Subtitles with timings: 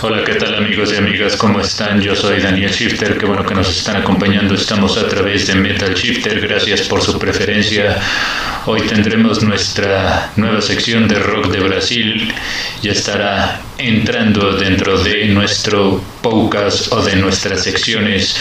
[0.00, 1.34] Hola, ¿qué tal amigos y amigas?
[1.34, 2.00] ¿Cómo están?
[2.00, 4.54] Yo soy Daniel Shifter, qué bueno que nos están acompañando.
[4.54, 7.98] Estamos a través de Metal Shifter, gracias por su preferencia.
[8.66, 12.32] Hoy tendremos nuestra nueva sección de rock de Brasil.
[12.80, 18.36] Ya estará entrando dentro de nuestro podcast o de nuestras secciones.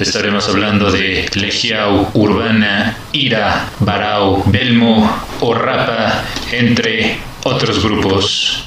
[0.00, 8.66] Estaremos hablando de Legião Urbana, Ira, Barau, Belmo o Rapa, entre otros grupos.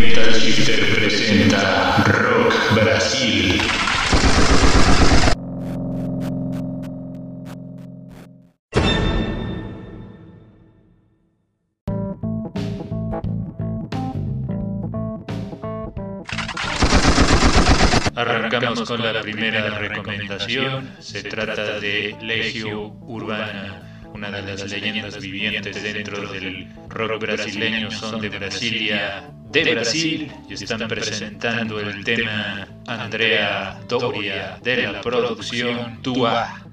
[0.00, 3.60] Metal Shifter presenta Rock Brasil.
[18.16, 20.96] Arrancamos con la primera recomendación.
[20.98, 23.89] Se trata de Legio Urbana,
[24.20, 27.90] una de las leyendas vivientes dentro del rock brasileño.
[27.90, 36.02] Son de Brasilia, de Brasil, y están presentando el tema Andrea Doria de la producción
[36.02, 36.66] Tua.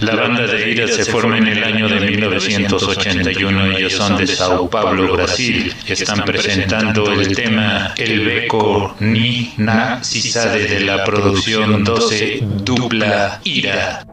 [0.00, 3.76] La banda de Ira se forma en el año de 1981.
[3.78, 5.74] Ellos son de Sao Paulo, Brasil.
[5.86, 14.04] Están presentando el tema El Beco Ni Na Cisade de la producción 12 Dupla Ira.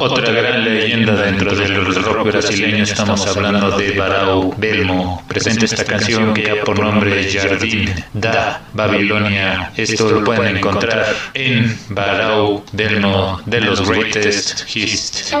[0.00, 5.22] Otra gran leyenda dentro del rock brasileño, estamos hablando de Barau Belmo.
[5.26, 9.72] Presenta esta canción que ya por nombre Jardim da Babilonia.
[9.76, 15.34] Esto lo pueden encontrar en Barau Belmo de los Greatest Hits.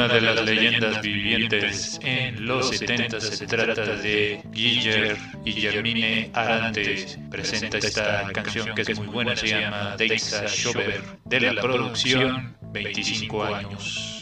[0.00, 7.18] Una de las leyendas vivientes en los 70 se trata de Guiller y Germine Arantes.
[7.30, 13.44] Presenta esta canción que es muy buena, se llama Deixa Schober, de la producción 25
[13.44, 14.20] años.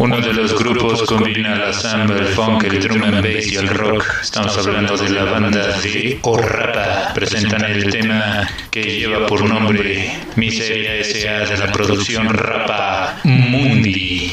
[0.00, 3.68] Uno de los grupos combina la samba, el funk, el drum and bass y el
[3.68, 4.02] rock.
[4.22, 7.12] Estamos hablando de la banda de Orrapa.
[7.12, 11.40] Presentan el tema que lleva por nombre Miseria S.A.
[11.44, 14.32] de la producción Rapa Mundi.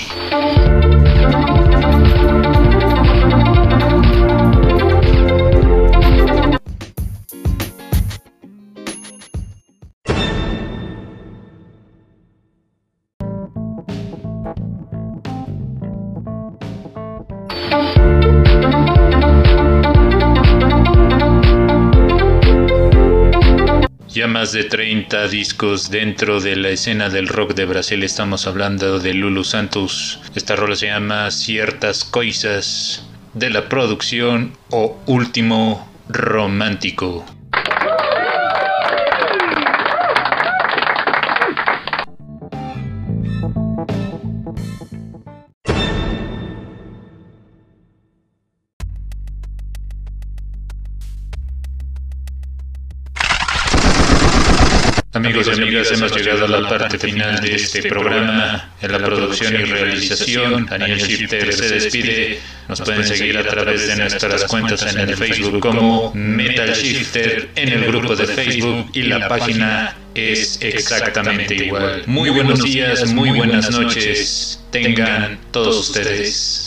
[24.18, 28.04] Ya más de 30 discos dentro de la escena del rock de Brasil.
[28.04, 30.20] Estamos hablando de Lulu Santos.
[30.34, 33.06] Esta rola se llama Ciertas Coisas
[33.36, 37.37] de la producción o Último Romántico.
[55.18, 58.70] Amigos y amigas, hemos llegado a la parte final de este programa.
[58.80, 62.40] En la producción y realización, Daniel Shifter se despide.
[62.68, 67.70] Nos pueden seguir a través de nuestras cuentas en el Facebook como Metal Shifter en
[67.70, 72.04] el grupo de Facebook y la página es exactamente igual.
[72.06, 74.62] Muy buenos días, muy buenas noches.
[74.70, 76.67] Tengan todos ustedes.